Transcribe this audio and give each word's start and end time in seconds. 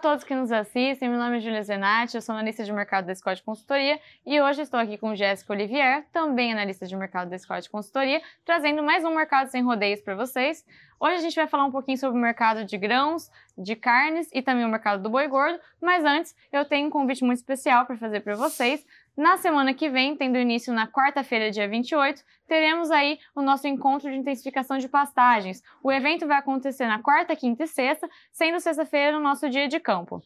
todos 0.00 0.24
que 0.24 0.34
nos 0.34 0.50
assistem, 0.50 1.10
meu 1.10 1.18
nome 1.18 1.36
é 1.36 1.40
Julia 1.40 1.62
Zenatti, 1.62 2.14
eu 2.14 2.22
sou 2.22 2.34
analista 2.34 2.64
de 2.64 2.72
mercado 2.72 3.04
da 3.04 3.14
Scott 3.14 3.42
Consultoria 3.42 4.00
e 4.24 4.40
hoje 4.40 4.62
estou 4.62 4.80
aqui 4.80 4.96
com 4.96 5.14
Jéssica 5.14 5.52
Olivier, 5.52 6.06
também 6.10 6.50
analista 6.52 6.86
de 6.86 6.96
mercado 6.96 7.28
da 7.28 7.38
Scott 7.38 7.68
Consultoria, 7.68 8.22
trazendo 8.42 8.82
mais 8.82 9.04
um 9.04 9.14
Mercado 9.14 9.48
Sem 9.48 9.62
Rodeios 9.62 10.00
para 10.00 10.14
vocês. 10.14 10.64
Hoje 10.98 11.16
a 11.16 11.18
gente 11.20 11.34
vai 11.34 11.46
falar 11.46 11.66
um 11.66 11.70
pouquinho 11.70 11.98
sobre 11.98 12.18
o 12.18 12.22
mercado 12.22 12.64
de 12.64 12.78
grãos, 12.78 13.30
de 13.58 13.76
carnes 13.76 14.28
e 14.32 14.40
também 14.40 14.64
o 14.64 14.68
mercado 14.68 15.02
do 15.02 15.10
boi 15.10 15.28
gordo, 15.28 15.60
mas 15.80 16.02
antes 16.02 16.34
eu 16.50 16.64
tenho 16.64 16.88
um 16.88 16.90
convite 16.90 17.22
muito 17.22 17.38
especial 17.38 17.84
para 17.84 17.96
fazer 17.98 18.20
para 18.20 18.36
vocês. 18.36 18.84
Na 19.20 19.36
semana 19.36 19.72
que 19.74 19.90
vem, 19.90 20.16
tendo 20.16 20.38
início 20.38 20.72
na 20.72 20.88
quarta-feira, 20.88 21.50
dia 21.50 21.68
28, 21.68 22.24
teremos 22.46 22.90
aí 22.90 23.18
o 23.36 23.42
nosso 23.42 23.68
encontro 23.68 24.10
de 24.10 24.16
intensificação 24.16 24.78
de 24.78 24.88
pastagens. 24.88 25.62
O 25.84 25.92
evento 25.92 26.26
vai 26.26 26.38
acontecer 26.38 26.86
na 26.86 27.02
quarta, 27.02 27.36
quinta 27.36 27.64
e 27.64 27.66
sexta, 27.66 28.08
sendo 28.32 28.58
sexta-feira 28.58 29.12
no 29.12 29.20
nosso 29.22 29.50
dia 29.50 29.68
de 29.68 29.78
campo. 29.78 30.22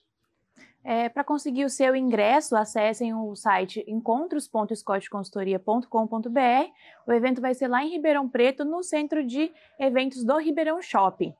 É, 0.84 1.08
Para 1.08 1.24
conseguir 1.24 1.64
o 1.64 1.68
seu 1.68 1.96
ingresso, 1.96 2.54
acessem 2.54 3.12
o 3.12 3.34
site 3.34 3.84
encontros.scottconsultoria.com.br. 3.88 6.70
O 7.04 7.12
evento 7.12 7.40
vai 7.40 7.52
ser 7.52 7.66
lá 7.66 7.82
em 7.82 7.90
Ribeirão 7.90 8.28
Preto, 8.28 8.64
no 8.64 8.84
centro 8.84 9.26
de 9.26 9.52
eventos 9.76 10.22
do 10.22 10.38
Ribeirão 10.38 10.80
Shopping. 10.80 11.34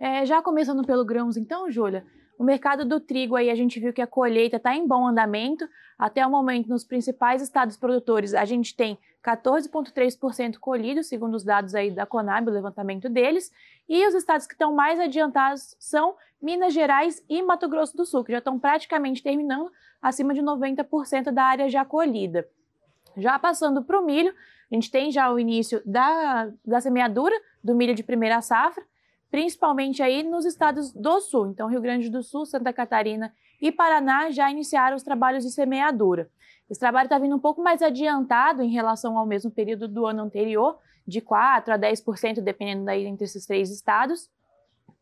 É, 0.00 0.24
já 0.24 0.40
começando 0.40 0.82
pelo 0.86 1.04
grãos, 1.04 1.36
então, 1.36 1.70
Júlia, 1.70 2.02
o 2.38 2.44
mercado 2.44 2.84
do 2.84 2.98
trigo 3.00 3.36
aí 3.36 3.50
a 3.50 3.54
gente 3.54 3.78
viu 3.78 3.92
que 3.92 4.02
a 4.02 4.06
colheita 4.06 4.56
está 4.56 4.74
em 4.74 4.86
bom 4.86 5.06
andamento. 5.06 5.68
Até 5.98 6.26
o 6.26 6.30
momento, 6.30 6.68
nos 6.68 6.84
principais 6.84 7.40
estados 7.40 7.76
produtores, 7.76 8.34
a 8.34 8.44
gente 8.44 8.74
tem 8.74 8.98
14,3% 9.24 10.58
colhido, 10.58 11.02
segundo 11.02 11.34
os 11.34 11.44
dados 11.44 11.74
aí 11.74 11.90
da 11.90 12.04
Conab, 12.04 12.48
o 12.48 12.52
levantamento 12.52 13.08
deles. 13.08 13.52
E 13.88 14.06
os 14.06 14.14
estados 14.14 14.46
que 14.46 14.54
estão 14.54 14.74
mais 14.74 14.98
adiantados 14.98 15.76
são 15.78 16.16
Minas 16.42 16.74
Gerais 16.74 17.24
e 17.28 17.42
Mato 17.42 17.68
Grosso 17.68 17.96
do 17.96 18.04
Sul, 18.04 18.24
que 18.24 18.32
já 18.32 18.38
estão 18.38 18.58
praticamente 18.58 19.22
terminando 19.22 19.70
acima 20.02 20.34
de 20.34 20.42
90% 20.42 21.30
da 21.30 21.44
área 21.44 21.68
já 21.68 21.84
colhida. 21.84 22.46
Já 23.16 23.38
passando 23.38 23.82
para 23.82 23.98
o 23.98 24.04
milho, 24.04 24.34
a 24.70 24.74
gente 24.74 24.90
tem 24.90 25.10
já 25.10 25.30
o 25.32 25.38
início 25.38 25.80
da, 25.86 26.50
da 26.64 26.80
semeadura 26.80 27.34
do 27.62 27.74
milho 27.74 27.94
de 27.94 28.02
primeira 28.02 28.42
safra 28.42 28.84
principalmente 29.34 30.00
aí 30.00 30.22
nos 30.22 30.44
estados 30.44 30.92
do 30.92 31.20
sul. 31.20 31.48
Então, 31.48 31.66
Rio 31.66 31.80
Grande 31.80 32.08
do 32.08 32.22
Sul, 32.22 32.46
Santa 32.46 32.72
Catarina 32.72 33.34
e 33.60 33.72
Paraná 33.72 34.30
já 34.30 34.48
iniciaram 34.48 34.94
os 34.94 35.02
trabalhos 35.02 35.42
de 35.42 35.50
semeadura. 35.50 36.30
Esse 36.70 36.78
trabalho 36.78 37.06
está 37.06 37.18
vindo 37.18 37.34
um 37.34 37.40
pouco 37.40 37.60
mais 37.60 37.82
adiantado 37.82 38.62
em 38.62 38.70
relação 38.70 39.18
ao 39.18 39.26
mesmo 39.26 39.50
período 39.50 39.88
do 39.88 40.06
ano 40.06 40.22
anterior, 40.22 40.78
de 41.04 41.20
4 41.20 41.74
a 41.74 41.76
10%, 41.76 42.42
dependendo 42.42 42.84
daí 42.84 43.06
entre 43.06 43.24
esses 43.24 43.44
três 43.44 43.72
estados. 43.72 44.30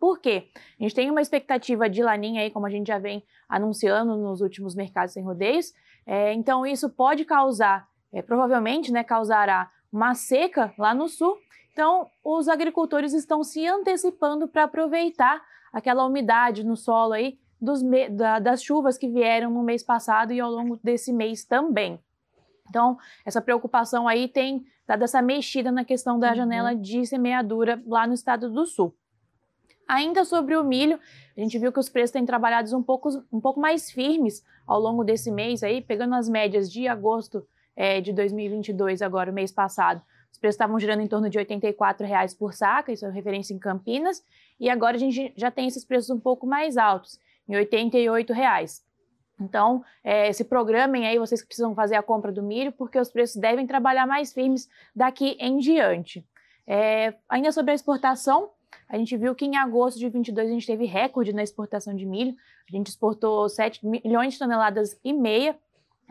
Por 0.01 0.19
quê? 0.19 0.49
A 0.81 0.83
gente 0.83 0.95
tem 0.95 1.11
uma 1.11 1.21
expectativa 1.21 1.87
de 1.87 2.03
laninha 2.03 2.41
aí, 2.41 2.51
como 2.51 2.65
a 2.65 2.71
gente 2.71 2.87
já 2.87 2.99
vem 2.99 3.23
anunciando 3.47 4.17
nos 4.17 4.41
últimos 4.41 4.75
mercados 4.75 5.13
sem 5.13 5.23
rodeios. 5.23 5.75
É, 6.07 6.33
então, 6.33 6.65
isso 6.65 6.89
pode 6.89 7.27
causar, 7.27 7.87
é, 8.11 8.23
provavelmente, 8.23 8.91
né, 8.91 9.05
causará 9.05 9.71
uma 9.93 10.15
seca 10.15 10.73
lá 10.79 10.95
no 10.95 11.07
sul 11.07 11.37
então, 11.73 12.11
os 12.23 12.49
agricultores 12.49 13.15
estão 13.15 13.43
se 13.43 13.67
antecipando 13.67 14.47
para 14.47 14.65
aproveitar 14.65 15.43
aquela 15.73 16.07
umidade 16.07 16.65
no 16.65 16.77
solo 16.77 17.15
aí 17.15 17.39
da, 18.11 18.39
das 18.39 18.63
chuvas 18.63 18.99
que 18.99 19.09
vieram 19.09 19.51
no 19.51 19.63
mês 19.63 19.83
passado 19.83 20.33
e 20.33 20.41
ao 20.41 20.51
longo 20.51 20.79
desse 20.83 21.13
mês 21.13 21.45
também. 21.45 21.99
Então, 22.69 22.99
essa 23.25 23.41
preocupação 23.41 24.07
aí 24.07 24.29
tem 24.29 24.65
dado 24.87 25.03
essa 25.03 25.23
mexida 25.23 25.73
na 25.73 25.85
questão 25.85 26.19
da 26.19 26.31
uhum. 26.31 26.37
janela 26.37 26.75
de 26.75 27.07
semeadura 27.07 27.83
lá 27.87 28.07
no 28.07 28.15
estado 28.15 28.51
do 28.51 28.67
Sul. 28.67 28.95
Ainda 29.89 30.25
sobre 30.25 30.57
o 30.57 30.65
milho, 30.65 30.99
a 31.37 31.41
gente 31.41 31.59
viu 31.59 31.73
que 31.73 31.81
os 31.81 31.89
preços 31.89 32.13
têm 32.13 32.25
trabalhado 32.25 32.77
um 32.77 32.83
pouco, 32.83 33.09
um 33.33 33.41
pouco 33.41 33.61
mais 33.61 33.91
firmes 33.91 34.45
ao 34.67 34.79
longo 34.79 35.05
desse 35.05 35.31
mês 35.31 35.63
aí, 35.63 35.81
pegando 35.81 36.15
as 36.15 36.29
médias 36.29 36.71
de 36.71 36.87
agosto 36.87 37.47
é, 37.75 38.01
de 38.01 38.13
2022, 38.13 39.03
agora 39.03 39.31
o 39.31 39.35
mês 39.35 39.51
passado. 39.51 40.03
Os 40.33 40.39
preços 40.39 40.55
estavam 40.55 40.81
girando 40.81 41.03
em 41.03 41.07
torno 41.07 41.29
de 41.29 41.39
84 41.39 42.07
reais 42.07 42.35
por 42.35 42.55
saca, 42.55 42.91
isso 42.91 43.05
é 43.05 43.11
referência 43.11 43.55
em 43.55 43.59
Campinas, 43.59 44.25
e 44.59 44.71
agora 44.71 44.97
a 44.97 44.99
gente 44.99 45.33
já 45.37 45.51
tem 45.51 45.69
esses 45.69 45.85
preços 45.85 46.11
um 46.11 46.19
pouco 46.19 46.47
mais 46.47 46.77
altos, 46.77 47.21
em 47.49 47.55
88 47.55 48.33
reais. 48.33 48.83
Então, 49.41 49.85
é, 50.03 50.33
se 50.33 50.45
programem 50.45 51.07
aí, 51.07 51.19
vocês 51.19 51.41
que 51.41 51.49
precisam 51.49 51.75
fazer 51.75 51.97
a 51.97 52.03
compra 52.03 52.33
do 52.33 52.43
milho, 52.43 52.73
porque 52.73 52.99
os 52.99 53.11
preços 53.11 53.41
devem 53.41 53.67
trabalhar 53.67 54.07
mais 54.07 54.33
firmes 54.33 54.69
daqui 54.95 55.37
em 55.39 55.59
diante. 55.59 56.25
É, 56.67 57.15
ainda 57.29 57.51
sobre 57.51 57.73
a 57.73 57.75
exportação, 57.75 58.51
a 58.89 58.97
gente 58.97 59.17
viu 59.17 59.35
que 59.35 59.45
em 59.45 59.57
agosto 59.57 59.99
de 59.99 60.09
22 60.09 60.49
a 60.49 60.53
gente 60.53 60.67
teve 60.67 60.85
recorde 60.85 61.33
na 61.33 61.43
exportação 61.43 61.95
de 61.95 62.07
milho. 62.07 62.35
A 62.69 62.77
gente 62.77 62.89
exportou 62.89 63.49
7 63.49 63.87
milhões 63.87 64.35
de 64.35 64.39
toneladas 64.39 64.99
e 65.05 65.13
meia, 65.13 65.59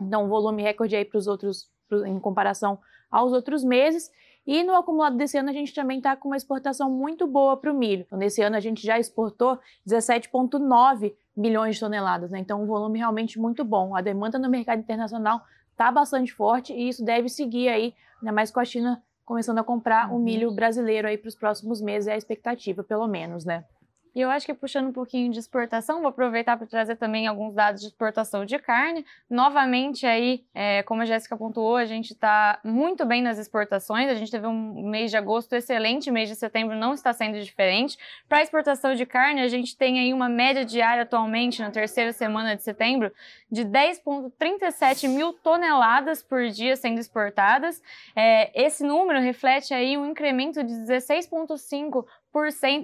então 0.00 0.24
um 0.24 0.28
volume 0.28 0.62
recorde 0.62 0.96
aí 0.96 1.04
para 1.04 1.18
os 1.18 1.26
outros, 1.26 1.70
em 2.06 2.18
comparação 2.18 2.78
aos 3.10 3.32
outros 3.32 3.62
meses. 3.62 4.10
E 4.46 4.64
no 4.64 4.74
acumulado 4.74 5.16
desse 5.16 5.38
ano 5.38 5.50
a 5.50 5.52
gente 5.52 5.72
também 5.72 5.98
está 5.98 6.16
com 6.16 6.28
uma 6.28 6.36
exportação 6.36 6.90
muito 6.90 7.26
boa 7.26 7.56
para 7.56 7.70
o 7.72 7.74
milho. 7.74 8.04
Então, 8.06 8.18
nesse 8.18 8.42
ano 8.42 8.56
a 8.56 8.60
gente 8.60 8.84
já 8.84 8.98
exportou 8.98 9.58
17,9 9.86 11.14
milhões 11.36 11.76
de 11.76 11.80
toneladas, 11.80 12.30
né? 12.30 12.40
Então, 12.40 12.62
um 12.62 12.66
volume 12.66 12.98
realmente 12.98 13.38
muito 13.38 13.64
bom. 13.64 13.94
A 13.94 14.00
demanda 14.00 14.38
no 14.38 14.50
mercado 14.50 14.80
internacional 14.80 15.42
está 15.70 15.92
bastante 15.92 16.32
forte 16.32 16.72
e 16.72 16.88
isso 16.88 17.04
deve 17.04 17.28
seguir 17.28 17.68
aí, 17.68 17.94
ainda 18.20 18.32
mais 18.32 18.50
com 18.50 18.58
a 18.58 18.64
China 18.64 19.02
começando 19.24 19.58
a 19.58 19.64
comprar 19.64 20.10
uhum. 20.10 20.16
o 20.16 20.18
milho 20.18 20.50
brasileiro 20.52 21.06
aí 21.06 21.16
para 21.16 21.28
os 21.28 21.34
próximos 21.34 21.80
meses, 21.80 22.08
é 22.08 22.12
a 22.12 22.16
expectativa, 22.16 22.82
pelo 22.82 23.06
menos, 23.06 23.44
né? 23.44 23.64
E 24.14 24.20
eu 24.20 24.30
acho 24.30 24.44
que 24.44 24.52
puxando 24.52 24.88
um 24.88 24.92
pouquinho 24.92 25.32
de 25.32 25.38
exportação, 25.38 26.00
vou 26.00 26.08
aproveitar 26.08 26.56
para 26.56 26.66
trazer 26.66 26.96
também 26.96 27.26
alguns 27.26 27.54
dados 27.54 27.80
de 27.80 27.86
exportação 27.86 28.44
de 28.44 28.58
carne. 28.58 29.06
Novamente 29.28 30.06
aí, 30.06 30.44
é, 30.54 30.82
como 30.82 31.02
a 31.02 31.04
Jéssica 31.06 31.36
pontuou, 31.36 31.76
a 31.76 31.86
gente 31.86 32.12
está 32.12 32.60
muito 32.62 33.06
bem 33.06 33.22
nas 33.22 33.38
exportações. 33.38 34.10
A 34.10 34.14
gente 34.14 34.30
teve 34.30 34.46
um 34.46 34.88
mês 34.88 35.10
de 35.10 35.16
agosto 35.16 35.54
excelente, 35.54 36.10
mês 36.10 36.28
de 36.28 36.36
setembro 36.36 36.76
não 36.76 36.92
está 36.92 37.12
sendo 37.12 37.40
diferente. 37.40 37.96
Para 38.28 38.42
exportação 38.42 38.94
de 38.94 39.06
carne, 39.06 39.40
a 39.40 39.48
gente 39.48 39.76
tem 39.76 39.98
aí 39.98 40.12
uma 40.12 40.28
média 40.28 40.64
diária 40.64 41.04
atualmente, 41.04 41.62
na 41.62 41.70
terceira 41.70 42.12
semana 42.12 42.54
de 42.54 42.62
setembro, 42.62 43.10
de 43.50 43.64
10,37 43.64 45.08
mil 45.08 45.32
toneladas 45.32 46.22
por 46.22 46.48
dia 46.48 46.76
sendo 46.76 46.98
exportadas. 46.98 47.82
É, 48.14 48.50
esse 48.62 48.84
número 48.84 49.20
reflete 49.20 49.72
aí 49.72 49.96
um 49.96 50.06
incremento 50.06 50.62
de 50.62 50.72
16,5 50.72 52.04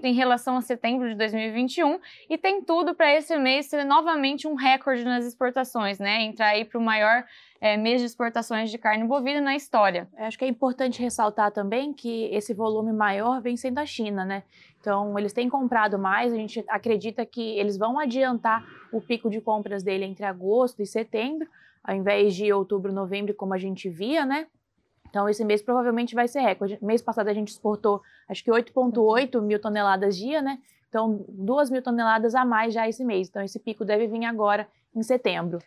em 0.04 0.12
relação 0.12 0.56
a 0.56 0.60
setembro 0.60 1.08
de 1.08 1.14
2021 1.14 1.98
e 2.28 2.36
tem 2.36 2.62
tudo 2.62 2.94
para 2.94 3.14
esse 3.14 3.36
mês 3.38 3.66
ser 3.66 3.84
novamente 3.84 4.46
um 4.46 4.54
recorde 4.54 5.04
nas 5.04 5.24
exportações, 5.24 5.98
né? 5.98 6.22
Entrar 6.22 6.48
aí 6.48 6.64
para 6.64 6.78
o 6.78 6.82
maior 6.82 7.24
é, 7.60 7.76
mês 7.76 8.00
de 8.00 8.06
exportações 8.06 8.70
de 8.70 8.76
carne 8.76 9.04
bovina 9.04 9.40
na 9.40 9.56
história. 9.56 10.06
Acho 10.18 10.38
que 10.38 10.44
é 10.44 10.48
importante 10.48 11.00
ressaltar 11.00 11.50
também 11.50 11.92
que 11.92 12.26
esse 12.26 12.52
volume 12.52 12.92
maior 12.92 13.40
vem 13.40 13.56
sendo 13.56 13.78
a 13.78 13.86
China, 13.86 14.24
né? 14.24 14.42
Então, 14.80 15.18
eles 15.18 15.32
têm 15.32 15.48
comprado 15.48 15.98
mais, 15.98 16.32
a 16.32 16.36
gente 16.36 16.64
acredita 16.68 17.26
que 17.26 17.58
eles 17.58 17.76
vão 17.76 17.98
adiantar 17.98 18.64
o 18.92 19.00
pico 19.00 19.28
de 19.28 19.40
compras 19.40 19.82
dele 19.82 20.04
entre 20.04 20.24
agosto 20.24 20.82
e 20.82 20.86
setembro, 20.86 21.48
ao 21.82 21.94
invés 21.94 22.34
de 22.34 22.52
outubro, 22.52 22.92
novembro, 22.92 23.34
como 23.34 23.54
a 23.54 23.58
gente 23.58 23.88
via, 23.88 24.24
né? 24.24 24.46
Então, 25.08 25.28
esse 25.28 25.44
mês 25.44 25.62
provavelmente 25.62 26.14
vai 26.14 26.28
ser 26.28 26.40
recorde. 26.40 26.78
Mês 26.82 27.02
passado 27.02 27.28
a 27.28 27.34
gente 27.34 27.48
exportou, 27.48 28.02
acho 28.28 28.44
que 28.44 28.50
8,8 28.50 29.40
mil 29.40 29.60
toneladas 29.60 30.16
dia, 30.16 30.42
né? 30.42 30.58
Então, 30.88 31.24
2 31.28 31.70
mil 31.70 31.82
toneladas 31.82 32.34
a 32.34 32.44
mais 32.44 32.72
já 32.72 32.88
esse 32.88 33.04
mês. 33.04 33.28
Então, 33.28 33.42
esse 33.42 33.58
pico 33.58 33.84
deve 33.84 34.06
vir 34.06 34.24
agora 34.24 34.68
em 34.94 35.02
setembro. 35.02 35.58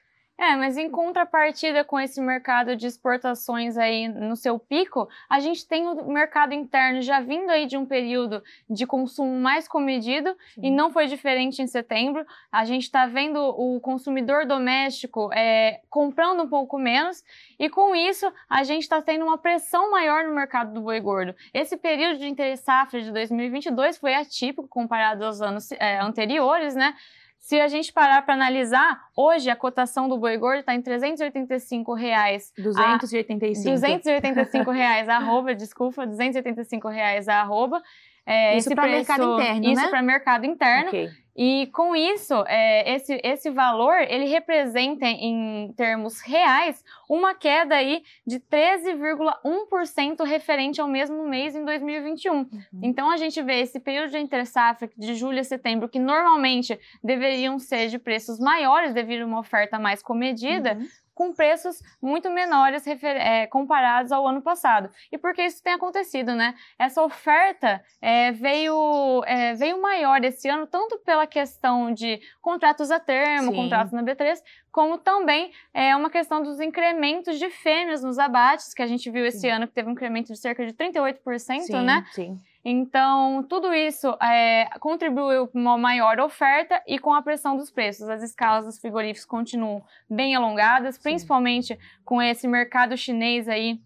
É, 0.41 0.55
mas 0.55 0.75
em 0.75 0.89
contrapartida 0.89 1.83
com 1.83 1.99
esse 1.99 2.19
mercado 2.19 2.75
de 2.75 2.87
exportações 2.87 3.77
aí 3.77 4.07
no 4.07 4.35
seu 4.35 4.57
pico, 4.57 5.07
a 5.29 5.39
gente 5.39 5.67
tem 5.67 5.87
o 5.87 6.11
mercado 6.11 6.51
interno 6.51 6.99
já 6.99 7.21
vindo 7.21 7.51
aí 7.51 7.67
de 7.67 7.77
um 7.77 7.85
período 7.85 8.41
de 8.67 8.87
consumo 8.87 9.39
mais 9.39 9.67
comedido 9.67 10.35
Sim. 10.55 10.61
e 10.63 10.71
não 10.71 10.91
foi 10.91 11.05
diferente 11.05 11.61
em 11.61 11.67
setembro. 11.67 12.25
A 12.51 12.65
gente 12.65 12.81
está 12.85 13.05
vendo 13.05 13.37
o 13.39 13.79
consumidor 13.81 14.47
doméstico 14.47 15.31
é, 15.31 15.79
comprando 15.91 16.41
um 16.41 16.49
pouco 16.49 16.79
menos 16.79 17.23
e 17.59 17.69
com 17.69 17.95
isso 17.95 18.25
a 18.49 18.63
gente 18.63 18.81
está 18.81 18.99
tendo 18.99 19.23
uma 19.23 19.37
pressão 19.37 19.91
maior 19.91 20.23
no 20.23 20.33
mercado 20.33 20.73
do 20.73 20.81
boi 20.81 20.99
gordo. 20.99 21.35
Esse 21.53 21.77
período 21.77 22.17
de 22.17 22.27
interesse 22.27 22.63
safra 22.63 22.99
de 22.99 23.11
2022 23.11 23.99
foi 23.99 24.15
atípico 24.15 24.67
comparado 24.67 25.23
aos 25.23 25.39
anos 25.39 25.71
é, 25.73 25.99
anteriores, 25.99 26.73
né? 26.73 26.95
Se 27.41 27.59
a 27.59 27.67
gente 27.67 27.91
parar 27.91 28.21
para 28.21 28.35
analisar, 28.35 29.01
hoje 29.17 29.49
a 29.49 29.55
cotação 29.55 30.07
do 30.07 30.15
boi 30.15 30.37
gordo 30.37 30.59
está 30.59 30.75
em 30.75 30.81
385 30.81 31.91
reais. 31.95 32.53
285. 32.55 33.67
A, 33.67 33.71
285 33.73 34.71
reais 34.71 35.09
a 35.09 35.15
arroba, 35.15 35.55
desculpa, 35.55 36.05
285 36.05 36.87
reais 36.87 37.27
a 37.27 37.41
arroba. 37.41 37.81
É, 38.25 38.57
isso 38.57 38.69
para 38.73 38.87
mercado 38.87 39.33
interno, 39.33 39.65
isso 39.65 39.81
né? 39.81 39.87
para 39.87 40.01
mercado 40.01 40.45
interno. 40.45 40.87
Ok. 40.89 41.09
E 41.35 41.67
com 41.67 41.95
isso, 41.95 42.33
é, 42.45 42.93
esse, 42.93 43.19
esse 43.23 43.49
valor, 43.49 43.95
ele 44.01 44.25
representa 44.25 45.05
em 45.05 45.73
termos 45.77 46.19
reais 46.19 46.83
uma 47.09 47.33
queda 47.33 47.75
aí 47.75 48.03
de 48.27 48.37
13,1% 48.39 50.25
referente 50.25 50.81
ao 50.81 50.89
mesmo 50.89 51.25
mês 51.27 51.55
em 51.55 51.63
2021. 51.63 52.33
Uhum. 52.33 52.47
Então 52.83 53.09
a 53.09 53.15
gente 53.15 53.41
vê 53.41 53.61
esse 53.61 53.79
período 53.79 54.11
de 54.11 54.17
entre 54.17 54.45
safra 54.45 54.89
de 54.97 55.15
julho 55.15 55.39
a 55.39 55.43
setembro, 55.43 55.87
que 55.87 55.99
normalmente 55.99 56.77
deveriam 57.01 57.57
ser 57.57 57.87
de 57.87 57.97
preços 57.97 58.37
maiores 58.37 58.93
devido 58.93 59.21
a 59.21 59.25
uma 59.25 59.39
oferta 59.39 59.79
mais 59.79 60.03
comedida, 60.03 60.73
Uhum. 60.73 60.87
Com 61.21 61.31
preços 61.31 61.83
muito 62.01 62.31
menores 62.31 62.83
é, 62.87 63.45
comparados 63.45 64.11
ao 64.11 64.27
ano 64.27 64.41
passado. 64.41 64.89
E 65.11 65.19
por 65.19 65.35
que 65.35 65.43
isso 65.43 65.61
tem 65.61 65.73
acontecido, 65.73 66.33
né? 66.33 66.55
Essa 66.79 67.03
oferta 67.03 67.79
é, 68.01 68.31
veio, 68.31 69.23
é, 69.27 69.53
veio 69.53 69.79
maior 69.79 70.23
esse 70.23 70.49
ano, 70.49 70.65
tanto 70.65 70.97
pela 71.05 71.27
questão 71.27 71.93
de 71.93 72.19
contratos 72.41 72.89
a 72.89 72.99
termo, 72.99 73.51
Sim. 73.51 73.55
contratos 73.55 73.93
na 73.93 74.01
B3, 74.01 74.39
como 74.71 74.97
também 74.97 75.51
é 75.71 75.95
uma 75.95 76.09
questão 76.09 76.41
dos 76.41 76.59
incrementos 76.59 77.37
de 77.37 77.51
fêmeas 77.51 78.01
nos 78.01 78.17
abates, 78.17 78.73
que 78.73 78.81
a 78.81 78.87
gente 78.87 79.07
viu 79.11 79.23
esse 79.23 79.41
Sim. 79.41 79.49
ano 79.49 79.67
que 79.67 79.73
teve 79.73 79.89
um 79.89 79.91
incremento 79.91 80.33
de 80.33 80.39
cerca 80.39 80.65
de 80.65 80.73
38%, 80.73 81.59
Sim, 81.61 81.81
né? 81.83 82.03
sim. 82.13 82.35
Então, 82.63 83.43
tudo 83.49 83.73
isso 83.73 84.15
é, 84.21 84.69
contribuiu 84.79 85.47
para 85.47 85.59
uma 85.59 85.77
maior 85.77 86.19
oferta 86.19 86.81
e 86.85 86.99
com 86.99 87.13
a 87.13 87.21
pressão 87.21 87.57
dos 87.57 87.71
preços. 87.71 88.07
As 88.07 88.21
escalas 88.21 88.65
dos 88.65 88.77
frigoríficos 88.77 89.25
continuam 89.25 89.83
bem 90.09 90.35
alongadas, 90.35 90.97
principalmente 90.97 91.77
com 92.05 92.21
esse 92.21 92.47
mercado 92.47 92.95
chinês 92.95 93.49
aí 93.49 93.79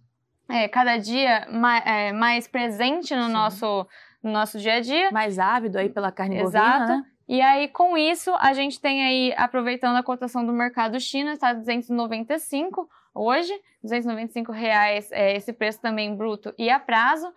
é, 0.49 0.67
cada 0.67 0.97
dia 0.97 1.47
ma- 1.51 1.79
é, 1.79 2.11
mais 2.11 2.47
presente 2.47 3.15
no 3.15 3.27
Sim. 3.27 3.31
nosso, 3.33 3.87
no 4.21 4.31
nosso 4.31 4.59
dia 4.59 4.75
a 4.75 4.79
dia. 4.81 5.09
Mais 5.11 5.39
ávido 5.39 5.77
aí 5.77 5.89
pela 5.89 6.11
carne 6.11 6.39
Exato. 6.39 6.79
bovina, 6.79 6.97
né? 6.97 7.05
E 7.27 7.41
aí, 7.41 7.67
com 7.69 7.97
isso, 7.97 8.31
a 8.39 8.53
gente 8.53 8.79
tem 8.79 9.03
aí, 9.03 9.33
aproveitando 9.35 9.95
a 9.95 10.03
cotação 10.03 10.45
do 10.45 10.53
mercado 10.53 10.99
China, 10.99 11.33
está 11.33 11.53
295 11.53 12.87
hoje, 13.15 13.51
295 13.81 14.51
reais 14.51 15.11
é, 15.11 15.35
esse 15.35 15.51
preço 15.51 15.81
também 15.81 16.15
bruto 16.15 16.53
e 16.55 16.69
a 16.69 16.79
prazo. 16.79 17.33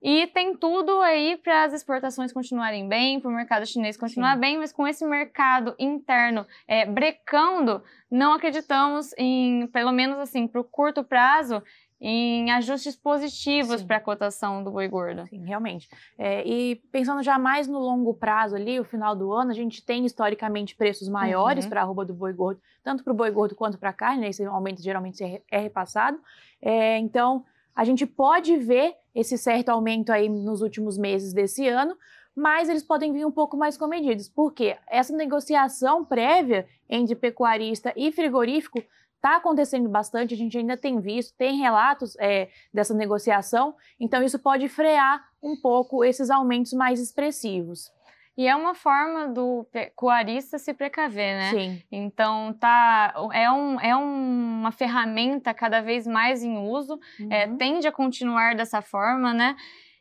E 0.00 0.26
tem 0.28 0.56
tudo 0.56 1.00
aí 1.00 1.36
para 1.36 1.64
as 1.64 1.72
exportações 1.72 2.32
continuarem 2.32 2.88
bem, 2.88 3.18
para 3.20 3.30
o 3.30 3.34
mercado 3.34 3.66
chinês 3.66 3.96
continuar 3.96 4.34
Sim. 4.34 4.40
bem, 4.40 4.58
mas 4.58 4.72
com 4.72 4.86
esse 4.86 5.04
mercado 5.04 5.74
interno 5.78 6.46
é, 6.68 6.86
brecando, 6.86 7.82
não 8.10 8.32
acreditamos 8.32 9.12
em, 9.18 9.66
pelo 9.68 9.90
menos 9.90 10.18
assim, 10.18 10.46
para 10.46 10.60
o 10.60 10.64
curto 10.64 11.02
prazo, 11.02 11.62
em 12.00 12.48
ajustes 12.52 12.94
positivos 12.94 13.82
para 13.82 13.96
a 13.96 14.00
cotação 14.00 14.62
do 14.62 14.70
boi 14.70 14.86
gordo. 14.86 15.26
Sim, 15.26 15.44
realmente. 15.44 15.88
É, 16.16 16.46
e 16.46 16.76
pensando 16.92 17.22
já 17.24 17.36
mais 17.40 17.66
no 17.66 17.80
longo 17.80 18.14
prazo 18.14 18.54
ali, 18.54 18.78
o 18.78 18.84
final 18.84 19.16
do 19.16 19.32
ano, 19.32 19.50
a 19.50 19.54
gente 19.54 19.84
tem 19.84 20.04
historicamente 20.06 20.76
preços 20.76 21.08
maiores 21.08 21.64
Uhum. 21.64 21.70
para 21.70 21.80
a 21.80 21.82
arroba 21.82 22.04
do 22.04 22.14
boi 22.14 22.32
gordo, 22.32 22.60
tanto 22.84 23.02
para 23.02 23.12
o 23.12 23.16
boi 23.16 23.32
gordo 23.32 23.56
quanto 23.56 23.78
para 23.78 23.90
a 23.90 23.92
carne, 23.92 24.20
né? 24.20 24.28
esse 24.28 24.44
aumento 24.44 24.80
geralmente 24.80 25.24
é 25.24 25.42
é 25.50 25.58
repassado. 25.58 26.20
É, 26.62 26.98
então, 26.98 27.44
a 27.78 27.84
gente 27.84 28.04
pode 28.04 28.56
ver 28.56 28.96
esse 29.14 29.38
certo 29.38 29.68
aumento 29.68 30.10
aí 30.10 30.28
nos 30.28 30.62
últimos 30.62 30.98
meses 30.98 31.32
desse 31.32 31.68
ano, 31.68 31.96
mas 32.34 32.68
eles 32.68 32.82
podem 32.82 33.12
vir 33.12 33.24
um 33.24 33.30
pouco 33.30 33.56
mais 33.56 33.76
comedidos. 33.76 34.28
Por 34.28 34.52
quê? 34.52 34.76
Essa 34.88 35.14
negociação 35.14 36.04
prévia 36.04 36.66
entre 36.90 37.14
pecuarista 37.14 37.92
e 37.96 38.10
frigorífico 38.10 38.82
está 39.14 39.36
acontecendo 39.36 39.88
bastante, 39.88 40.34
a 40.34 40.36
gente 40.36 40.58
ainda 40.58 40.76
tem 40.76 40.98
visto, 41.00 41.36
tem 41.38 41.56
relatos 41.58 42.16
é, 42.18 42.48
dessa 42.74 42.94
negociação, 42.94 43.76
então 44.00 44.24
isso 44.24 44.40
pode 44.40 44.68
frear 44.68 45.24
um 45.40 45.54
pouco 45.54 46.02
esses 46.02 46.30
aumentos 46.30 46.72
mais 46.72 46.98
expressivos. 46.98 47.92
E 48.38 48.46
é 48.46 48.54
uma 48.54 48.72
forma 48.72 49.26
do 49.26 49.66
pecuarista 49.72 50.58
se 50.60 50.72
precaver, 50.72 51.36
né? 51.36 51.50
Sim. 51.50 51.82
Então 51.90 52.52
tá 52.52 53.12
é, 53.32 53.50
um, 53.50 53.80
é 53.80 53.96
uma 53.96 54.70
ferramenta 54.70 55.52
cada 55.52 55.82
vez 55.82 56.06
mais 56.06 56.44
em 56.44 56.56
uso, 56.56 57.00
é, 57.28 57.46
Uhum. 57.46 57.56
tende 57.56 57.88
a 57.88 57.92
continuar 57.92 58.54
dessa 58.54 58.80
forma, 58.80 59.34
né? 59.34 59.56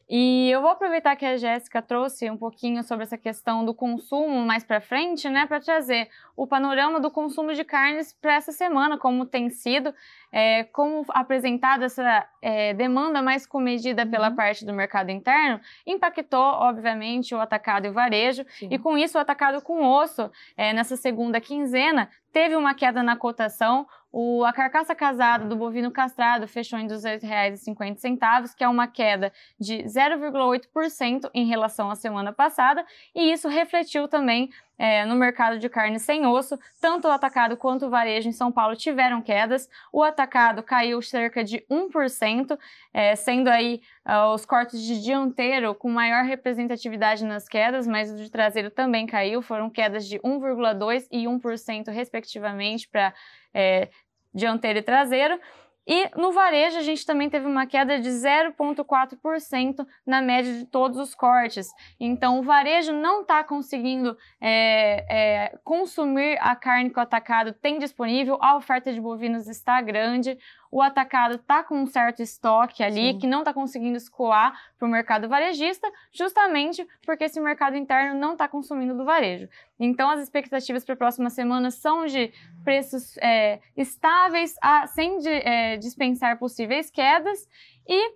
E 0.10 0.50
eu 0.50 0.62
vou 0.62 0.70
aproveitar 0.70 1.18
que 1.18 1.26
a 1.26 1.36
Jéssica 1.36 1.82
trouxe 1.82 2.30
um 2.32 2.38
pouquinho 2.38 2.82
sobre 2.82 3.04
essa 3.04 3.18
questão 3.18 3.66
do 3.66 3.74
consumo 3.74 4.40
mais 4.46 4.64
para 4.64 4.80
frente, 4.80 5.28
né, 5.30 5.46
para 5.46 5.60
trazer 5.60 6.10
o 6.36 6.48
panorama 6.48 6.98
do 7.00 7.12
consumo 7.12 7.54
de 7.54 7.66
carnes 7.66 8.14
para 8.14 8.36
essa 8.36 8.54
semana, 8.54 8.98
como 8.98 9.26
tem 9.26 9.50
sido, 9.50 9.94
é, 10.32 10.64
como 10.66 11.04
apresentada 11.10 11.86
essa 11.86 12.26
é, 12.42 12.74
demanda 12.74 13.22
mais 13.22 13.46
comedida 13.46 14.06
pela 14.06 14.30
Uhum. 14.30 14.36
parte 14.36 14.66
do 14.66 14.74
mercado 14.74 15.10
interno, 15.10 15.60
impactou, 15.86 16.40
obviamente, 16.40 17.36
o 17.36 17.42
atacado 17.42 17.88
e 17.88 17.90
o 17.90 17.94
varejo, 17.94 18.46
Sim. 18.60 18.70
e 18.72 18.80
com 18.80 18.98
isso, 18.98 19.18
o 19.18 19.22
atacado 19.22 19.62
com 19.62 19.84
osso, 19.84 20.32
é, 20.56 20.72
nessa 20.72 20.96
segunda 20.96 21.42
quinzena, 21.42 22.10
teve 22.32 22.56
uma 22.56 22.74
queda 22.74 23.04
na 23.04 23.16
cotação. 23.18 23.86
O, 24.20 24.44
a 24.44 24.52
carcaça 24.52 24.96
casada 24.96 25.46
do 25.46 25.56
bovino 25.56 25.92
castrado 25.92 26.48
fechou 26.48 26.80
em 26.80 26.88
R$ 26.88 26.96
2,50, 26.96 28.56
que 28.58 28.64
é 28.64 28.68
uma 28.68 28.88
queda 28.88 29.32
de 29.60 29.84
0,8% 29.84 31.30
em 31.36 31.46
relação 31.46 31.92
à 31.92 31.96
semana 31.96 32.34
passada, 32.34 32.84
e 33.14 33.32
isso 33.32 33.48
refletiu 33.48 34.08
também 34.08 34.50
é, 34.76 35.06
no 35.06 35.16
mercado 35.16 35.60
de 35.60 35.70
carne 35.70 36.00
sem 36.00 36.26
osso. 36.26 36.58
Tanto 36.82 37.08
o 37.08 37.12
atacado 37.12 37.56
quanto 37.58 37.86
o 37.86 37.90
varejo 37.92 38.28
em 38.28 38.32
São 38.32 38.52
Paulo 38.52 38.76
tiveram 38.76 39.22
quedas. 39.22 39.70
O 39.94 40.04
atacado 40.04 40.64
caiu 40.64 41.00
cerca 41.02 41.44
de 41.44 41.64
1%, 41.70 42.58
é, 42.94 43.16
sendo 43.16 43.50
aí 43.50 43.82
ah, 44.04 44.34
os 44.34 44.46
cortes 44.46 44.82
de 44.82 45.02
dianteiro 45.02 45.76
com 45.76 45.90
maior 45.90 46.24
representatividade 46.24 47.24
nas 47.24 47.48
quedas, 47.48 47.88
mas 47.88 48.12
o 48.12 48.16
de 48.16 48.30
traseiro 48.32 48.72
também 48.72 49.06
caiu, 49.06 49.44
foram 49.44 49.70
quedas 49.70 50.08
de 50.08 50.20
1,2% 50.20 51.08
e 51.12 51.26
1%, 51.26 51.90
respectivamente, 51.92 52.88
para 52.88 53.14
é, 53.54 53.90
dianteiro 54.38 54.80
e 54.80 54.82
traseiro. 54.84 55.40
E 55.88 56.10
no 56.18 56.34
varejo, 56.34 56.78
a 56.78 56.82
gente 56.82 57.06
também 57.06 57.30
teve 57.30 57.46
uma 57.46 57.66
queda 57.66 57.98
de 57.98 58.10
0,4% 58.10 59.88
na 60.06 60.22
média 60.22 60.52
de 60.52 60.66
todos 60.66 60.98
os 60.98 61.16
cortes. 61.16 61.68
Então, 61.98 62.40
o 62.40 62.44
varejo 62.44 62.92
não 62.92 63.22
está 63.22 63.42
conseguindo 63.42 64.18
é, 64.42 65.06
é, 65.10 65.58
consumir 65.64 66.38
a 66.42 66.58
carne 66.58 66.90
que 66.90 67.00
o 67.00 67.02
atacado 67.02 67.54
tem 67.54 67.80
disponível, 67.80 68.38
a 68.42 68.58
oferta 68.58 68.92
de 68.92 69.00
bovinos 69.00 69.48
está 69.48 69.82
grande, 69.82 70.38
o 70.72 70.82
atacado 70.82 71.36
está 71.36 71.64
com 71.64 71.76
um 71.82 71.86
certo 71.88 72.22
estoque 72.22 72.84
ali 72.84 73.14
Sim. 73.14 73.20
que 73.20 73.28
não 73.28 73.40
está 73.40 73.54
conseguindo 73.54 73.98
escoar 73.98 74.54
para 74.78 74.88
o 74.88 74.92
mercado 74.92 75.28
varejista, 75.30 75.90
justamente 76.12 76.88
porque 77.06 77.24
esse 77.26 77.40
mercado 77.40 77.76
interno 77.78 78.20
não 78.20 78.34
está 78.34 78.48
consumindo 78.48 78.96
do 78.98 79.06
varejo. 79.06 79.48
Então, 79.80 80.10
as 80.10 80.20
expectativas 80.20 80.84
para 80.84 80.94
a 80.94 80.98
próxima 80.98 81.30
semana 81.30 81.72
são 81.72 82.06
de 82.06 82.32
preços 82.64 83.18
é, 83.18 83.60
estáveis, 83.76 84.56
a- 84.62 84.88
sem 84.88 85.20
de- 85.20 85.30
é, 85.30 85.78
dispensar 85.78 86.38
possíveis 86.38 86.90
quedas 86.92 87.48
e 87.88 88.14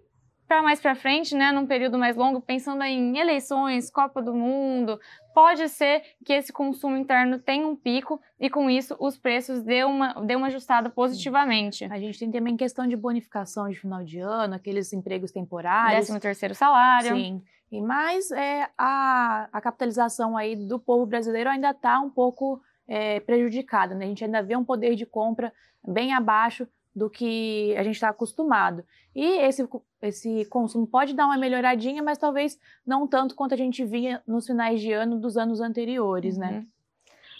para 0.51 0.61
mais 0.61 0.81
para 0.81 0.95
frente, 0.95 1.33
né, 1.33 1.49
num 1.53 1.65
período 1.65 1.97
mais 1.97 2.17
longo, 2.17 2.41
pensando 2.41 2.83
em 2.83 3.17
eleições, 3.17 3.89
Copa 3.89 4.21
do 4.21 4.33
Mundo, 4.33 4.99
pode 5.33 5.69
ser 5.69 6.03
que 6.25 6.33
esse 6.33 6.51
consumo 6.51 6.97
interno 6.97 7.39
tenha 7.39 7.65
um 7.65 7.73
pico 7.73 8.19
e 8.37 8.49
com 8.49 8.69
isso 8.69 8.93
os 8.99 9.17
preços 9.17 9.63
dê 9.63 9.85
uma, 9.85 10.11
dê 10.25 10.35
uma 10.35 10.47
ajustada 10.47 10.89
positivamente. 10.89 11.85
A 11.85 11.97
gente 11.97 12.19
tem 12.19 12.29
também 12.29 12.57
questão 12.57 12.85
de 12.85 12.97
bonificação 12.97 13.69
de 13.69 13.79
final 13.79 14.03
de 14.03 14.19
ano, 14.19 14.53
aqueles 14.53 14.91
empregos 14.91 15.31
temporários. 15.31 16.01
Décimo 16.01 16.19
terceiro 16.19 16.53
salário. 16.53 17.15
Sim. 17.15 17.41
E 17.71 17.81
mais 17.81 18.29
é, 18.31 18.67
a, 18.77 19.47
a 19.53 19.61
capitalização 19.61 20.35
aí 20.35 20.57
do 20.57 20.77
povo 20.77 21.05
brasileiro 21.05 21.49
ainda 21.49 21.69
está 21.69 21.97
um 22.01 22.09
pouco 22.09 22.61
é, 22.89 23.21
prejudicada, 23.21 23.95
né? 23.95 24.03
A 24.03 24.09
gente 24.09 24.25
ainda 24.25 24.43
vê 24.43 24.57
um 24.57 24.65
poder 24.65 24.95
de 24.95 25.05
compra 25.05 25.53
bem 25.87 26.13
abaixo 26.13 26.67
do 26.95 27.09
que 27.09 27.73
a 27.77 27.83
gente 27.83 27.95
está 27.95 28.09
acostumado. 28.09 28.83
E 29.15 29.39
esse, 29.39 29.67
esse 30.01 30.45
consumo 30.45 30.87
pode 30.87 31.13
dar 31.13 31.25
uma 31.25 31.37
melhoradinha, 31.37 32.01
mas 32.01 32.17
talvez 32.17 32.59
não 32.85 33.07
tanto 33.07 33.35
quanto 33.35 33.53
a 33.53 33.57
gente 33.57 33.83
via 33.83 34.21
nos 34.27 34.45
finais 34.45 34.79
de 34.79 34.91
ano 34.91 35.19
dos 35.19 35.37
anos 35.37 35.59
anteriores, 35.59 36.37
né? 36.37 36.51
Uhum. 36.51 36.67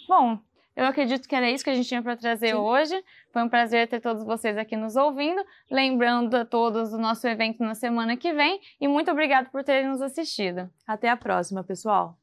Bom, 0.08 0.38
eu 0.74 0.86
acredito 0.86 1.28
que 1.28 1.34
era 1.34 1.50
isso 1.50 1.62
que 1.62 1.70
a 1.70 1.74
gente 1.74 1.88
tinha 1.88 2.02
para 2.02 2.16
trazer 2.16 2.48
Sim. 2.48 2.54
hoje. 2.54 3.04
Foi 3.32 3.42
um 3.42 3.48
prazer 3.48 3.88
ter 3.88 4.00
todos 4.00 4.24
vocês 4.24 4.56
aqui 4.56 4.76
nos 4.76 4.96
ouvindo. 4.96 5.42
Lembrando 5.70 6.34
a 6.34 6.44
todos 6.44 6.90
do 6.90 6.98
nosso 6.98 7.26
evento 7.26 7.62
na 7.62 7.74
semana 7.74 8.16
que 8.16 8.32
vem. 8.32 8.60
E 8.80 8.88
muito 8.88 9.10
obrigado 9.10 9.50
por 9.50 9.62
terem 9.62 9.88
nos 9.88 10.00
assistido. 10.00 10.70
Até 10.86 11.08
a 11.08 11.16
próxima, 11.16 11.62
pessoal! 11.62 12.16